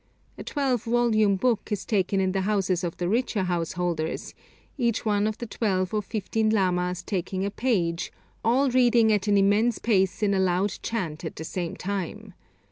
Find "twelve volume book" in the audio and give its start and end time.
0.43-1.71